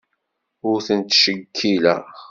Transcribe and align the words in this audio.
Ur 0.69 0.77
tent-ttcekkileɣ. 0.87 2.03